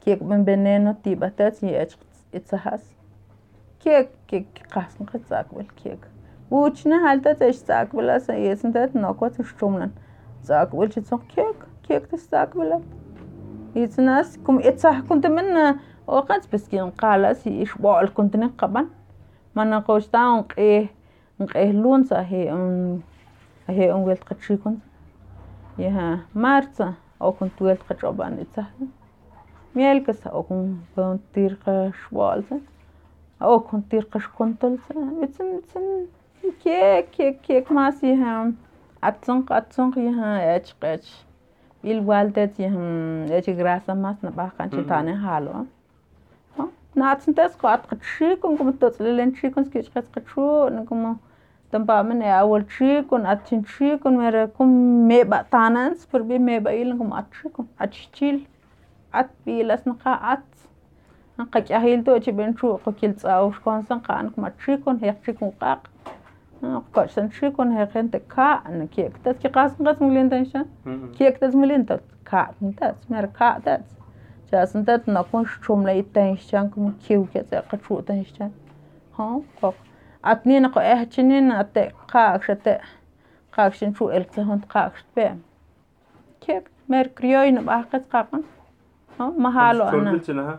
kiek 0.00 0.22
ban 0.22 0.46
veneno 0.46 0.96
ti 1.04 1.14
batat 1.14 1.60
ye 1.62 1.86
itzahas. 2.32 2.80
Kiek 3.84 4.08
kiek 4.26 4.46
qasan 4.72 5.04
qatsak 5.04 5.52
kiek. 5.76 6.00
Wuchna 6.50 7.02
halta 7.04 7.34
tesh 7.34 7.60
tsak 7.60 7.92
bela 7.92 8.18
sa 8.20 8.32
yesentet 8.32 8.94
noko 8.94 9.28
tshtumlan. 9.28 9.92
Tsak 10.44 10.72
wel 10.72 10.88
chitson 10.88 11.20
kiek 11.28 11.68
kiek 11.83 12.07
tsak 12.11 12.55
bela. 12.55 12.81
يتناس 13.75 14.37
كم 14.37 14.59
إتصح 14.59 14.99
كنت 14.99 15.27
من 15.27 15.75
وقت 16.07 16.53
بس 16.53 16.67
كي 16.67 16.79
نقال 16.79 17.35
سي 17.35 17.61
إشباع 17.61 18.05
كنت 18.05 18.37
نقبا 18.37 18.87
ما 19.55 19.63
نقوش 19.63 20.07
تا 20.07 20.17
نقيه 20.17 20.87
نقيه 21.39 21.71
لون 21.71 22.03
هي 22.11 22.51
أم 22.51 22.99
هي 23.67 23.91
أم 23.91 23.99
ولت 23.99 24.23
قد 24.23 24.39
شي 24.39 24.57
كنت 24.57 24.79
يها 25.79 26.19
مارسا 26.35 26.93
أو 27.21 27.31
كنت 27.31 27.61
ولت 27.61 27.81
قد 27.89 27.99
شعبان 27.99 28.39
إتصح 28.39 28.69
ميالكس 29.75 30.27
أو 30.27 30.43
كنت 30.43 31.19
تير 31.33 31.57
قشوالسا 31.67 32.59
أو 33.41 33.59
كنت 33.59 33.91
تير 33.91 34.03
قش 34.11 34.27
كنتلسا 34.27 34.95
بتسن 35.21 35.57
بتسن 35.57 36.05
كيك 36.63 37.09
كيك 37.09 37.41
كيك 37.41 37.71
ماسي 37.71 38.13
هم 38.13 38.55
أتسنق 39.03 39.53
أتسنق 39.53 39.97
يها 39.99 40.55
إتش 40.55 40.75
قتش 40.83 41.25
ilwaltet 41.82 42.58
yhm 42.58 43.30
echi 43.38 43.54
grasa 43.60 43.94
mas 43.94 44.16
na 44.22 44.30
bakan 44.30 44.70
chitane 44.70 45.14
halo. 45.24 45.66
Natsin 46.94 47.34
tes 47.34 47.54
ko 47.56 47.68
at 47.68 47.86
chikon 48.00 48.56
como 48.58 48.72
tots 48.72 48.98
lelen 49.00 49.34
chikon 49.34 49.64
skich 49.64 49.90
qas 49.92 50.04
qachu 50.14 50.70
no 50.70 50.84
como 50.84 51.18
tampa 51.72 52.02
men 52.04 52.20
ya 52.20 52.40
awol 52.42 52.64
chikon 52.76 53.26
at 53.26 53.46
chin 53.46 53.64
chikon 53.64 54.18
mera 54.22 54.46
kum 54.48 55.08
me 55.08 55.22
ba 55.24 55.44
tanans 55.50 56.06
por 56.06 56.22
bi 56.22 56.38
me 56.38 56.58
ba 56.58 56.70
ilan 56.70 56.98
como 56.98 57.14
at 57.16 57.30
chikon 57.30 58.46
at 59.12 59.30
bilas 59.46 59.86
na 59.86 59.94
qa 59.94 60.18
at. 60.34 60.44
Qa 61.52 61.60
kyahil 61.68 62.04
to 62.04 62.20
chi 62.20 62.30
ben 62.30 62.54
chu 62.54 62.78
ko 62.84 62.92
kil 62.92 63.14
tsaw 63.14 63.50
shkon 63.56 63.86
san 63.86 64.00
qa 64.00 64.18
an 64.18 64.30
kuma 64.30 64.50
chikon 64.64 65.00
hek 65.00 65.24
chikon 65.24 65.50
qaq 65.62 65.88
ko'xanxikon 66.94 67.72
gente 67.92 68.18
ka'na 68.34 68.86
ki'ktas 68.94 69.36
kikasnqas 69.42 70.00
mulintanxa 70.00 70.64
ki'ktas 71.18 71.54
mulintat 71.54 72.02
ka'ntats 72.30 73.08
mero 73.10 73.28
ka'tats 73.38 73.90
chasntat 74.50 75.06
nakun 75.06 75.44
xchumlaytanxchan 75.44 76.70
como 76.70 76.92
kiw 77.04 77.26
kiatze'qa 77.32 77.76
chu'tanxchan 77.86 78.50
jon 79.18 79.42
kok 79.60 79.74
at 80.22 80.46
nina 80.46 80.68
qa'ejchanin 80.74 81.52
ate' 81.60 81.90
qa'kxa 82.12 82.56
te' 82.64 82.80
qa'kxa 83.56 83.90
nchu'eltsa 83.90 84.46
jun 84.48 84.60
qa'kxa 84.74 85.04
tpe' 85.14 85.36
kik 86.44 86.64
mero 86.88 87.10
crioy 87.18 87.48
nab'ajqa 87.56 87.98
chqaq'an 88.04 88.44
jon 89.18 89.32
majalo'a 89.44 89.92
na 90.02 90.58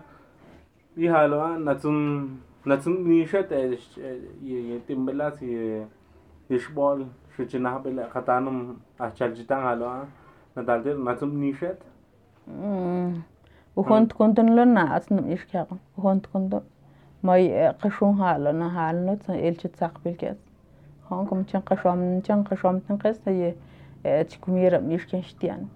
yijalo'a 0.97 1.49
natsun 1.65 1.97
platsin 2.63 3.27
shat 3.27 3.51
eh, 3.51 3.77
eh, 3.97 4.17
ye 4.41 4.79
tim 4.87 5.05
belas 5.05 5.41
ye 5.41 5.85
ishbol 6.49 7.05
shuchina 7.35 7.83
bela 7.83 8.03
eh, 8.03 8.09
khatanum 8.09 8.77
achal 8.99 9.31
ah, 9.31 9.35
jitang 9.35 9.63
halwa 9.63 9.89
ah. 10.01 10.05
nadalde 10.55 10.95
natsum 10.97 11.33
ni 11.33 11.53
shat 11.53 11.79
hmm. 12.45 12.63
hmm. 12.63 13.23
uhont 13.75 14.13
konton 14.13 14.55
lo 14.55 14.65
na 14.65 14.95
atnum 14.95 15.29
ishkaq 15.29 15.67
uhont 15.97 16.31
konton. 16.31 16.63
May 17.23 17.47
qashun 17.81 18.17
halo 18.17 18.51
na 18.51 18.69
halno 18.69 19.17
elchit 19.49 19.77
saqbil 19.77 20.17
ket 20.17 20.37
hon 21.09 21.25
kom 21.27 21.45
chan 21.45 21.61
qasham 21.61 22.21
chan 22.25 22.43
qasham 22.43 22.81
tan 22.87 22.97
qas 22.97 23.19
ye 23.27 23.55
chikumira 24.03 24.79
mishken 24.79 25.23
shtian. 25.23 25.67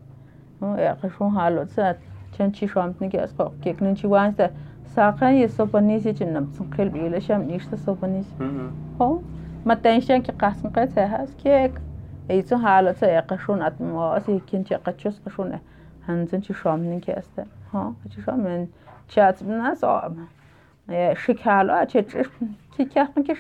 Qashun 0.60 1.34
halo 1.34 1.66
tsat 1.66 2.00
chan 2.38 2.52
chisham 2.52 2.94
tan 3.00 3.10
ket 3.10 3.22
asqa 3.30 3.52
keknin 3.64 3.96
chiwan 3.96 4.36
sa 4.36 4.50
ساقه 4.96 5.34
یه 5.34 5.48
صبح 5.48 5.80
نیزی 5.80 6.14
چه 6.14 6.26
نمسون 6.26 6.72
خیل 6.72 6.90
بیلش 6.90 7.32
هم 7.32 7.42
نیشت 7.42 7.76
صبح 7.76 8.06
نیزی 8.06 8.34
خب 9.00 9.20
ما 9.66 9.76
تنشان 9.76 10.22
که 10.22 10.32
قسم 10.32 10.70
قید 10.70 10.90
سه 10.90 11.08
هست 11.08 11.38
که 11.38 11.72
ایسو 12.30 12.58
حالا 12.58 12.94
سا 12.94 13.12
یکشون 13.12 13.62
اتما 13.62 13.94
واسه 13.94 14.32
یکین 14.32 14.64
چه 14.64 14.78
قچوز 14.78 15.22
کشونه 15.26 15.62
هنزن 16.08 16.40
چه 16.40 16.54
شام 16.54 16.80
نیکی 16.80 17.12
هسته 17.12 17.46
ها 17.74 17.96
چه 18.16 18.22
شام 18.22 18.40
من 18.40 18.68
چه 19.08 19.22
از 19.22 19.44
بنا 19.44 19.76
سا 19.76 20.12
شک 21.18 21.48
حالا 21.48 21.86
چه 21.86 22.04
چه 22.04 22.26
چه 22.78 22.86
که 22.86 23.08
که 23.24 23.36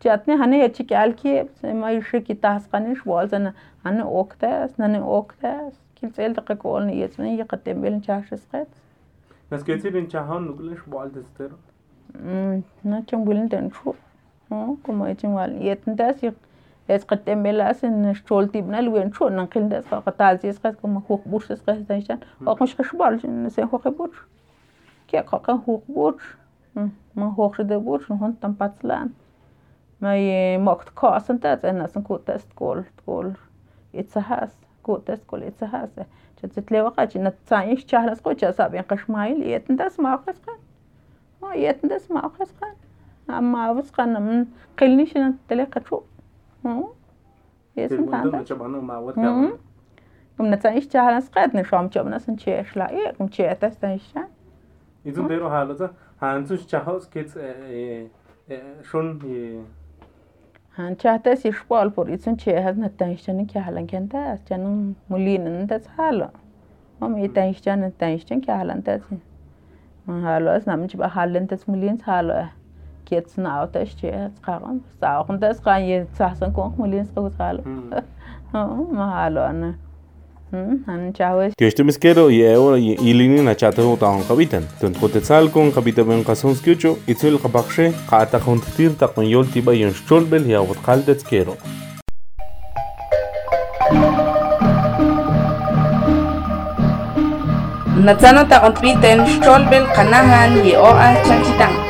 چه 0.00 0.10
اتنه 0.10 0.36
هنه 0.36 0.56
یه 0.56 0.68
کال 0.68 1.12
کل 1.12 1.12
که 1.12 1.48
ما 1.72 1.90
یه 1.90 2.00
شکی 2.00 2.34
تاسقانی 2.34 2.96
شوال 2.96 3.26
زنه 3.26 3.54
هنه 3.84 4.06
اوکت 4.06 4.44
نه 4.44 4.86
ننه 4.86 5.04
اوکت 5.04 5.44
هست 5.44 5.80
که 5.94 6.10
چه 6.10 6.28
دقیقه 6.28 7.12
من 7.18 7.26
یه 7.26 7.44
قدیم 7.44 7.80
بیلن 7.80 8.00
چه 8.00 8.22
شس 8.30 8.46
قید 8.52 8.66
yaqtem 9.52 9.64
bel 9.64 9.64
chashis 9.64 9.64
qet 9.64 9.64
Nas 9.64 9.64
que 9.64 9.76
tienen 9.76 10.08
chahan 10.08 10.46
nuclear 10.46 10.82
ball 10.86 11.10
de 11.10 11.22
stero. 11.24 11.56
Mm, 12.14 12.62
na 12.84 13.02
willen 13.24 13.48
den 13.48 13.70
chu. 13.70 13.94
Oh, 14.50 14.76
como 14.82 15.06
echen 15.06 15.34
wal 15.34 15.52
yeten 15.62 15.96
das 15.96 16.22
ich 16.22 16.34
es 16.88 17.04
qatem 17.06 17.42
belas 17.42 17.82
en 17.82 18.14
stol 18.14 18.48
tibna 18.48 18.80
lwen 18.80 19.12
chu 19.12 19.30
nan 19.30 19.48
qil 19.48 19.68
das 19.68 19.86
qatal 19.86 20.40
sis 20.40 20.58
qas 20.58 20.76
como 20.80 21.00
huq 21.08 21.24
bush 21.24 21.48
das 21.48 21.62
qas 21.62 21.86
daishan. 21.86 22.20
Och 22.46 22.60
mش 22.60 22.76
khshbal 22.76 23.20
sen 23.20 23.68
huq 23.68 23.96
bush. 23.96 24.18
Ke 25.08 25.22
qaqa 25.22 25.62
huq 25.66 25.82
bush. 25.86 26.36
Ma 27.14 27.30
huq 27.30 27.66
de 27.66 27.78
bush 27.78 28.08
hon 28.08 28.36
tam 28.36 28.54
patslan. 28.54 29.14
Ma 30.00 30.12
ye 30.14 30.58
mokt 30.58 30.94
kasen 30.94 31.40
das 31.40 31.64
en 31.64 31.80
asen 31.80 32.02
kut 32.02 32.26
test 32.26 32.54
gol 32.56 32.84
gol. 33.06 33.34
It's 33.92 34.16
a 34.16 34.20
has. 34.20 34.61
Gutes 34.82 35.20
kulit 35.26 35.58
sahase. 35.58 36.06
Tliwaqa 36.42 37.06
china 37.10 37.30
tsañi 37.46 37.76
xchajlasqucha 37.80 38.52
sabinqa 38.52 38.96
xmayl 39.04 39.38
yetantas 39.52 39.98
mawqasqan 39.98 40.58
yetantas 41.64 42.08
mawqasqan 42.10 42.74
amawasqan 43.28 44.46
qilni 44.76 45.06
xina 45.06 45.28
teleqachu 45.48 46.02
Gumna 50.36 50.56
tsañi 50.56 50.80
xchajlasqet 50.86 51.54
nixuamchomnasan 51.54 52.36
chie 52.42 52.58
xla'iq 52.72 53.16
mchietastan 53.22 53.98
xchan 53.98 54.28
Idzun 55.04 55.28
dero 55.28 55.48
jalatza 55.50 55.88
jantzu 56.20 56.56
xchajos 56.62 57.06
kitz 57.12 57.36
schon 58.90 59.06
Anchaste 60.78 61.36
xixkual 61.36 61.90
por 61.90 62.08
eso 62.08 62.34
chejas 62.36 62.76
natanxchan 62.76 63.46
kiajlan 63.46 63.86
kiantas 63.86 64.40
chanan 64.48 64.96
molinantas 65.10 65.84
jalo 65.96 66.28
mami 67.00 67.28
tanxchan 67.28 67.92
tanxchan 68.00 68.40
kiajlantas 68.40 69.02
majalos 70.06 70.64
namchba 70.70 71.10
jalantas 71.16 71.68
molins 71.68 72.00
jalo 72.06 72.48
kietsnautas 73.04 73.94
chejas 74.00 74.32
qagan 74.46 74.80
saoqntas 75.00 75.60
qanye 75.66 75.98
tsajsan 76.14 76.52
kon 76.56 76.72
molins 76.78 77.10
qawis 77.14 77.36
jalo 77.36 77.62
hmm. 77.62 77.90
majalo 78.98 79.42
anchawe 80.86 81.52
que 81.56 81.66
esto 81.66 81.84
me 81.84 81.92
quiero 81.92 82.30
y 82.30 82.46
ahora 82.46 82.78
y 82.78 83.12
lini 83.14 83.40
na 83.42 83.56
chata 83.56 83.82
no 83.82 83.96
tan 83.96 84.22
habitan 84.28 84.64
tan 84.80 84.92
potencial 84.92 85.50
con 85.50 85.72
habitan 85.74 86.10
en 86.12 86.24
casos 86.24 86.60
que 86.60 86.76
yo 86.76 86.98
y 87.06 87.12
el 87.26 87.40
capaxe 87.40 87.94
qata 88.10 88.38
con 88.38 88.60
tir 88.60 88.94
ta 88.96 89.08
con 89.08 89.24
yol 89.24 89.48
tiba 89.48 89.74
y 89.74 89.82
shol 90.06 90.24
bel 90.26 90.44
ya 90.46 90.60
wat 90.60 90.78
qaldet 90.84 91.22
quiero 91.24 91.56
Natsano 98.02 98.48
ta 98.48 98.58
konpiten 98.60 99.22
shtolbel 99.26 99.86
kanahan 99.94 100.58
ye 100.64 100.74
oa 100.76 101.14
chanchitang 101.22 101.81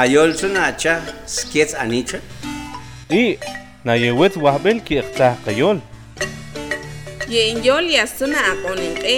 Ayolsun 0.00 0.54
acha 0.56 1.02
skets 1.26 1.74
anicha. 1.74 2.20
Y 3.10 3.38
nayewet 3.84 4.34
wahbel 4.44 4.80
ki 4.80 4.94
iqtah 5.02 5.34
qayol. 5.44 5.82
Yen 7.28 7.60
yol 7.62 7.84
yasuna 7.84 8.40
aqonin 8.52 8.94
qe. 9.02 9.16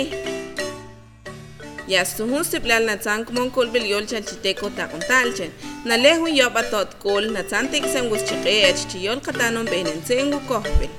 Yastuhun 1.87 2.43
siplal 2.43 2.83
natzan 2.91 3.23
kumon 3.29 3.53
kolbel 3.55 3.87
yol 3.93 4.11
chalchiteco 4.11 4.73
taqontalchen. 4.79 5.55
Nalehun 5.87 6.35
yobatot 6.35 6.99
kol 7.05 7.31
natzan 7.37 7.71
tiksen 7.71 8.11
wuschiqe 8.11 8.55
achchiyol 8.73 9.23
qatanon 9.27 9.71
benentzen 9.71 10.35
wukohbel. 10.35 10.91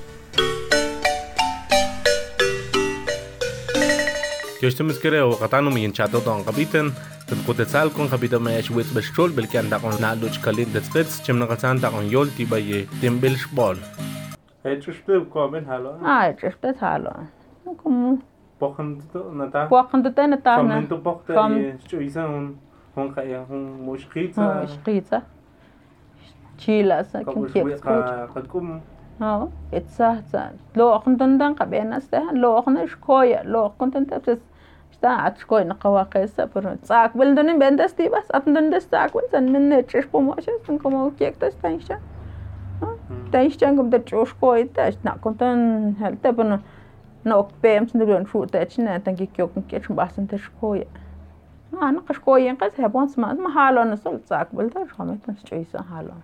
Kyoshtimizkere 4.60 5.20
o 5.28 5.36
qatanum 5.42 5.76
yin 5.76 5.92
chatot 5.92 6.26
on 6.26 6.40
qabiten 6.48 6.88
tan 7.28 7.38
qotetzal 7.46 7.88
kon 7.96 8.08
qabita 8.12 8.38
ma 8.38 8.50
yash 8.52 8.70
wet 8.76 8.88
beshol 8.96 9.30
bel 9.36 9.46
kan 9.52 9.70
taqon 9.72 9.94
na 10.00 10.10
luch 10.22 10.36
kalin 10.44 10.72
detspets 10.74 11.14
chimna 11.24 11.46
qatan 11.52 11.80
taqon 11.84 12.10
yol 12.14 12.28
tiba 12.36 12.58
ye 12.58 12.80
timbel 13.00 13.36
shbol. 13.42 13.76
Hechushpe 14.64 15.14
komen 15.34 15.64
halo. 15.66 15.92
Ah, 16.04 16.28
ich 16.30 16.56
bin 16.60 16.74
hallo. 16.80 17.12
Como 17.82 18.18
Pochen 18.58 19.02
na 19.38 19.46
ta. 19.46 19.68
De 20.02 20.10
tene 20.10 20.36
ta 20.42 20.62
na. 20.62 20.80
Som 20.80 20.88
tu 20.88 20.96
pochte 20.98 21.32
Som- 21.34 21.56
ye 21.56 21.76
chuisa 21.88 22.26
un 22.28 22.58
hon 22.96 23.14
kaya 23.14 23.44
hon 23.48 23.62
mushkitsa. 23.86 24.66
Schriza. 24.74 25.22
Chila 26.58 27.04
sa 27.04 27.24
Kom 27.24 27.34
kin 27.34 27.52
kiek 27.52 27.64
shwe 27.64 27.80
ka 27.80 28.28
qatkum. 28.34 28.80
Ja, 29.20 29.48
etsa 29.72 30.22
sa 30.30 30.50
achkoy 35.08 35.64
na 35.64 35.74
qawaqaysa 35.74 36.46
pero 36.54 36.74
tzaqbilduni 36.82 37.54
vendas 37.62 37.94
tibas 37.98 38.26
atndindas 38.38 38.86
tzaqbinsan 38.92 39.50
minne 39.54 39.82
ch'ixpumashastin 39.90 40.78
como 40.82 41.10
kiektas 41.18 41.54
tanshan 41.62 42.00
tanshan 43.32 43.76
como 43.76 43.90
tach'uxkoytax 43.94 45.00
naqontan 45.08 45.96
jalta 46.00 46.32
pero 46.40 46.58
noqpemsan 47.24 48.00
tibuyon 48.00 48.28
xu'tachna 48.32 49.00
tankikyokan 49.08 49.68
kichmbasan 49.72 50.30
taxkoya 50.32 50.86
ana 51.88 52.00
qaxkoyanqas 52.08 52.80
hebon 52.84 53.08
smas 53.16 53.38
mahalon 53.48 53.96
sol 53.96 54.18
tzaqbilta 54.28 54.86
xqametan 54.90 55.36
xch'uysan 55.42 55.84
halon 55.92 56.22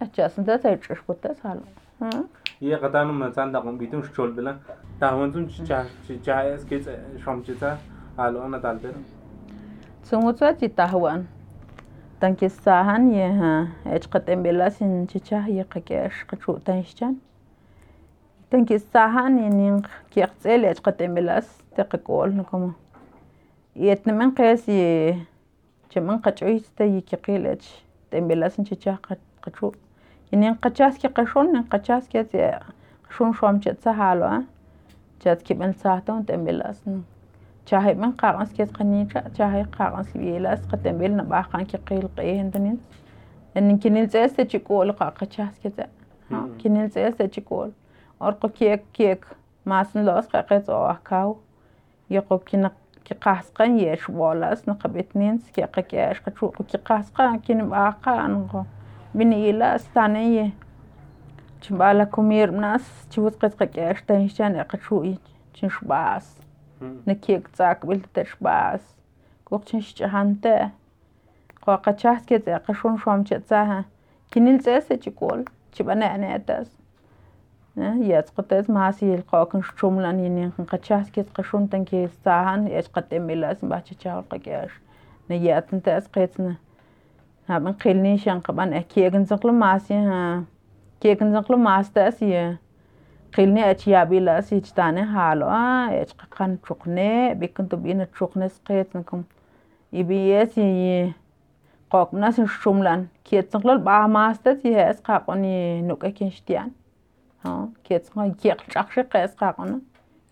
achasinta 0.00 0.58
tach'ixkutas 0.66 1.38
halon 1.46 2.28
Ie 2.60 2.76
qatanum 2.76 3.20
tsan 3.32 3.52
daqon 3.52 3.78
bitun 3.80 4.02
xcholbila. 4.02 4.52
Tahwanzun 5.00 5.46
chi 5.48 5.64
chi 6.06 6.18
chi 6.24 6.32
es 6.54 6.64
geht's 6.64 6.88
schon 7.22 7.42
chitsa. 7.44 7.78
الان 8.20 8.54
ادل 8.54 8.78
برم. 8.78 9.04
سموتو 10.02 10.52
چی 10.60 10.68
تاوان 10.68 11.26
تنکی 12.20 12.48
ساهن 12.48 13.10
یه 13.10 13.66
ایچ 13.92 14.08
قطعن 14.08 14.42
بلا 14.42 14.68
سین 14.70 15.06
چچه 15.06 15.50
یه 15.50 15.64
قکش 15.64 16.24
قچو 16.30 16.58
تنشچن 16.66 17.14
تنکی 18.50 18.78
ساهن 18.78 19.38
یه 19.38 19.48
نین 19.48 19.76
کیخچیل 20.10 20.64
ایچ 20.64 20.80
قطعن 20.82 21.14
بلا 21.14 21.40
ستقی 21.40 21.98
کول 21.98 22.42
یه 23.76 23.98
نمین 24.06 24.30
قیس 24.30 24.66
چه 25.88 26.00
من 26.00 26.16
قچوی 26.16 26.58
ستا 26.58 26.84
یه 26.84 27.00
کی 27.00 27.16
قیل 27.16 27.46
ایچ 27.46 27.64
تن 28.10 28.28
بلا 28.28 28.48
سین 28.48 28.64
چچه 28.64 28.98
قچو 29.44 29.72
یه 30.32 30.56
قچاس 30.62 30.98
کی 30.98 31.08
قشون؟ 31.08 31.46
نین 31.46 31.64
قچاس 31.72 32.08
کی 32.08 32.22
قشون 32.22 33.32
شوام 33.32 33.60
چه 33.60 33.76
چه 33.84 33.92
حالو 33.92 34.42
چه 35.20 35.30
از 35.30 35.42
کی 35.44 35.54
بل 35.54 35.72
ساحتون 35.72 36.24
تن 36.24 36.44
بلا 36.44 36.72
jaahiman 37.70 38.12
qaaqanskeed 38.22 38.72
qaniinka 38.78 39.22
jaahay 39.38 39.64
qaaqanski 39.76 40.18
yeelaas 40.30 40.62
o 40.72 41.24
baaqaanki 41.34 41.78
qiilqa 41.90 42.22
ehendanin 42.32 42.80
ninkiniltseesta 43.68 44.44
chikuol 44.52 44.92
qaaqachaasketa 45.00 45.84
kiniltseesta 46.58 47.28
chikuol 47.28 47.70
orqo 48.20 48.48
kiek 48.48 48.82
kiek 48.92 49.26
maasan 49.64 50.06
loos 50.06 50.28
qaqet 50.32 50.68
oo 50.68 50.84
akaaw 50.96 51.34
yoqo 52.16 52.38
kina 52.50 52.70
kiqaasqan 53.04 53.78
o 53.80 54.10
boolas 54.12 54.66
naqabetniins 54.66 55.50
kiqa 55.54 55.82
kiaash 55.90 56.20
qachuuqo 56.24 56.64
kiqaasqa 56.72 57.28
kinibaqaanqo 57.46 58.64
biniilaas 59.16 59.84
taneye 59.94 60.46
chimbaala 61.62 62.06
kumiirmnaas 62.06 62.84
chiwut 63.10 63.38
qetqa 63.42 63.66
kiaash 63.74 64.02
tanishan 64.06 64.56
eqachuuyi 64.64 65.14
chinshbaas 65.54 66.26
نکیک 67.06 67.48
زاک 67.56 67.80
بلد 67.80 68.04
ترش 68.14 68.36
باس 68.40 68.80
کوچنش 69.44 69.94
چهانته 69.94 70.70
خواک 71.62 71.96
چهت 71.96 72.26
که 72.26 72.38
زاک 72.46 72.72
شون 72.72 72.98
شام 73.04 73.24
چه 73.24 73.38
زه 73.38 73.84
کنیل 74.32 74.58
زه 74.58 74.96
چیکول 74.96 75.44
چی 75.72 75.84
نه 75.84 76.38
تاس 76.38 76.70
نه 77.76 78.06
یه 78.06 78.16
از 78.16 78.34
قطع 78.34 78.72
ماسی 78.72 79.22
خواکن 79.26 79.60
شوم 79.76 79.98
لانی 79.98 80.28
نه 80.28 80.52
خواک 80.56 80.80
چهت 80.80 81.12
که 81.12 81.24
تن 81.70 81.84
که 81.84 82.08
زاهن 82.24 82.66
یه 82.66 82.76
از 82.76 82.92
قطع 82.92 83.18
میلاس 83.18 83.64
با 83.64 83.80
چه 83.80 83.94
چهار 83.94 84.22
قیاش 84.30 84.70
نه 85.30 85.36
یه 85.36 85.54
از 85.54 85.64
نت 85.72 85.88
از 85.88 86.12
قطع 86.12 86.42
نه 86.42 86.56
نه 87.48 87.58
من 87.58 87.72
خیلی 87.72 88.16
قبلا 88.16 88.76
اکیه 88.76 89.10
گنزقلو 89.10 89.52
ماسی 89.52 89.94
ها 89.94 90.42
کیه 91.00 91.14
گنزقلو 91.14 91.56
ماست 91.56 91.96
اسیه 91.96 92.58
قيلني 93.37 93.71
اتش 93.71 93.87
يابيلا 93.87 94.41
سيج 94.41 94.65
تاني 94.65 95.05
حالو 95.05 95.45
اه 95.45 96.01
اتش 96.01 96.13
قان 96.13 96.61
تشوقني 96.61 97.33
بيكن 97.33 97.69
تبين 97.69 98.11
تشوقني 98.11 98.49
سقيت 98.49 98.95
نكم 98.95 99.23
يبيسي 99.93 101.13
قوق 101.89 102.13
ناس 102.13 102.41
شملان 102.41 103.07
كيت 103.25 103.53
تقلل 103.53 103.77
با 103.77 104.07
ماستت 104.07 104.65
يهس 104.65 104.99
قاقوني 105.01 105.81
نوكا 105.81 106.09
كنشتيان 106.09 106.71
ها 107.45 107.69
كيت 107.83 108.05
تقلل 108.05 108.33
كيق 108.33 108.65
تشاقشي 108.67 109.01
قيس 109.01 109.35
قاقون 109.35 109.81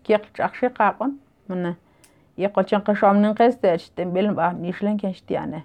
كيق 0.04 0.32
تشاقشي 0.32 0.66
قاقون 0.66 1.16
من 1.48 1.74
يقول 2.38 2.70
شنق 2.70 2.92
شامنين 2.92 3.34
قيس 3.34 3.58
تاش 3.58 3.90
تنبيل 3.90 4.34
با 4.34 4.52
نيشلن 4.52 4.96
كنشتيانه 4.96 5.62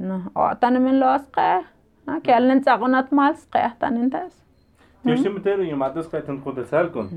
نو 0.00 0.20
اه 0.36 0.52
تاني 0.52 0.78
من 0.78 1.00
لوسقه 1.00 1.64
ها 2.08 2.18
كيالن 2.24 2.62
تاقونات 2.62 3.12
مال 3.14 3.36
سقه 3.36 3.72
تاني 3.80 4.10
تاس 4.10 4.42
გეშემდერი 5.05 5.73
მადასკაიტენ 5.81 6.37
ხოდესალკონ 6.45 7.07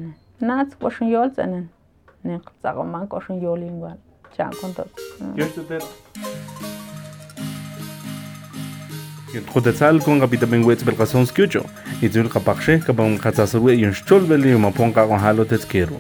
ნაც 0.49 0.71
კოშენ 0.81 1.07
იოლწენენ. 1.13 1.65
ნე 2.25 2.37
წაღმან 2.65 3.05
კოშენ 3.13 3.37
იოლინგვარ 3.45 3.99
ჩანკონტო 4.37 4.85
გეშდერ 5.37 5.83
ხოდესალკონ 9.53 10.17
გაბიდამენ 10.25 10.65
უეცბელყასონსკიუჭო 10.69 11.63
იძულყა 12.07 12.41
ბახშე 12.49 12.75
კაბამ 12.87 13.21
ხაცასურვე 13.25 13.73
იონშჩოლველი 13.83 14.57
მომპონკა 14.65 15.03
ღალოთეცკერო 15.25 15.99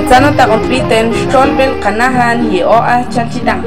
Natzano 0.00 0.32
takompliten 0.32 1.12
xolbel 1.28 1.76
kanahan 1.84 2.48
ye 2.48 2.64
oa 2.64 3.04
chalchitang. 3.12 3.60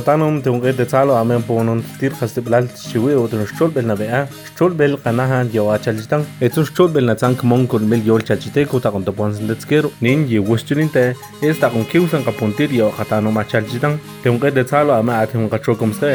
qatanum 0.00 0.42
tunge 0.42 0.70
de 0.76 0.84
salo 0.88 1.14
amen 1.14 1.42
ponun 1.48 1.80
tir 2.00 2.10
khaste 2.18 2.40
blal 2.46 2.66
shiwe 2.82 3.12
odun 3.22 3.46
shol 3.50 3.70
bel 3.74 3.86
nabea 3.90 4.20
shol 4.58 4.72
bel 4.80 4.96
qanahan 5.04 5.50
yawa 5.56 5.74
chaljitan 5.84 6.22
etun 6.46 6.64
shol 6.70 6.88
bel 6.94 7.04
na 7.10 7.14
tsank 7.22 7.44
mon 7.50 7.66
kun 7.72 7.88
mil 7.90 8.06
yol 8.10 8.22
chalchite 8.28 8.60
ko 8.70 8.80
taqon 8.86 9.04
de 9.08 9.12
ponsin 9.18 9.50
de 9.50 9.54
tsker 9.62 9.82
nin 10.06 10.26
ye 10.32 10.40
westulin 10.50 10.88
te 10.96 11.04
es 11.48 11.60
taqon 11.64 11.84
kiusan 11.90 12.24
qapuntir 12.28 12.70
yawa 12.78 12.92
qatanum 12.98 13.40
achaljitan 13.42 13.98
tunge 14.22 14.48
de 14.56 14.64
salo 14.70 14.96
ama 15.00 15.20
athun 15.22 15.50
qachokumse 15.52 16.08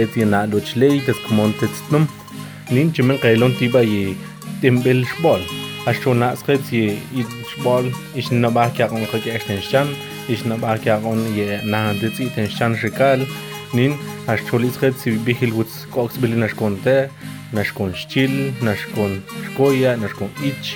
etina 0.00 0.40
luchlei 0.52 0.96
tes 1.06 1.18
kmontetnum 1.26 2.04
nin 2.74 2.92
chimen 2.94 3.22
qailon 3.24 3.52
tiba 3.58 3.82
ye 3.92 4.02
timbel 4.60 5.00
shbol 5.12 5.42
ashona 5.90 6.28
skretsi 6.40 6.82
i 7.20 7.22
shbol 7.52 7.84
ishnabah 8.20 8.68
kaqon 8.78 9.04
qaqe 9.12 9.30
ashtanshan 9.38 9.96
ishna 10.28 10.56
ba 10.60 10.78
kya 10.78 11.00
kon 11.02 11.20
ye 11.36 11.60
na 11.64 11.92
detsi 12.00 12.28
tension 12.34 12.74
shikal 12.76 13.26
nin 13.74 13.92
ashcholi 14.26 14.70
skets 14.70 15.06
ye 15.06 15.18
bihil 15.26 15.52
wuts 15.58 15.86
koks 15.94 16.18
bilinash 16.22 16.56
konte 16.60 16.96
nashkon 17.52 17.92
shchil 18.00 18.34
nashkon 18.62 19.22
shkoya 19.46 19.96
nashkon 20.02 20.30
ich 20.50 20.74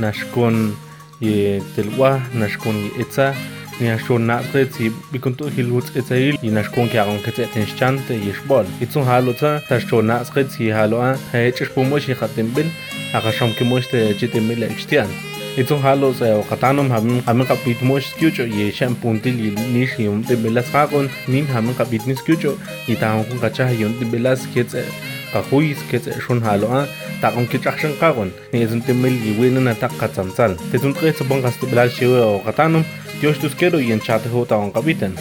nashkon 0.00 0.74
ye 1.20 1.60
telwa 1.76 2.10
nashkon 2.34 2.76
ye 2.84 2.90
etza 3.04 3.34
ni 3.80 3.88
ashon 3.88 4.26
na 4.26 4.42
skets 4.42 4.80
ye 4.80 4.90
bikuntu 5.12 5.50
hil 5.56 5.70
wuts 5.74 5.94
etzail 5.94 6.38
ye 6.42 6.50
nashkon 6.50 6.90
kya 6.90 7.04
kon 7.06 7.22
kete 7.22 7.46
tension 7.54 8.00
te 8.08 8.18
ye 8.26 8.34
shbol 8.40 8.66
itsun 8.82 9.06
halota 9.06 9.52
tashon 9.68 10.10
na 10.10 10.18
skets 10.24 10.58
ye 10.60 10.74
haloa 10.80 11.14
hechish 11.32 11.70
pomosh 11.74 12.08
ye 12.10 12.18
khatimbil 12.18 12.66
akasham 13.14 13.54
ke 13.54 13.64
moste 13.70 13.98
chite 14.18 14.40
mila 14.50 14.66
extian 14.66 15.10
itong 15.58 15.82
halo 15.82 16.14
sa 16.14 16.38
katanom 16.46 16.86
hamin 16.86 17.18
hamin 17.26 17.42
kapit 17.42 17.82
mo 17.82 17.98
skucho 17.98 18.46
ye 18.46 18.70
shampunti 18.70 19.34
li 19.34 19.50
nish 19.74 19.98
yung 19.98 20.22
tibelas 20.22 20.70
kakon 20.70 21.10
nin 21.26 21.42
hamin 21.50 21.74
kapit 21.74 22.06
ni 22.06 22.14
skucho 22.14 22.54
itahong 22.86 23.26
kung 23.26 23.42
kachah 23.42 23.66
yung 23.74 23.90
tibelas 23.98 24.46
kits 24.54 24.78
eh, 24.78 24.86
kakuis 25.34 25.82
kits 25.90 26.06
eh, 26.06 26.14
shun 26.22 26.38
halo 26.46 26.70
ah. 26.70 26.86
Takon 27.18 27.50
kitrakshan 27.50 27.98
kakon 27.98 28.30
ni 28.54 28.62
isang 28.62 28.78
timil 28.78 29.10
liwin 29.10 29.58
na 29.58 29.74
tak 29.74 29.90
katsansal 29.98 30.54
titong 30.70 30.94
kaya 30.94 31.10
sa 31.10 31.26
bangkas 31.26 31.58
tibelas 31.58 31.90
siya 31.90 32.22
o. 32.22 32.38
Katanom 32.38 32.86
Dios 33.18 33.42
tus 33.42 33.58
quiero 33.58 33.82
y 33.82 33.90
enchate 33.90 34.30
ho 34.30 34.46
taong 34.46 34.70
kapitan. 34.70 35.18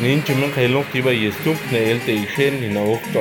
Nin 0.00 0.24
chimang 0.24 0.48
kailong 0.56 0.88
tiba 0.88 1.12
yestump 1.12 1.60
na 1.68 1.76
el 1.76 2.00
ishen 2.08 2.64
ni 2.64 2.72
na 2.72 2.80
ok 2.80 3.20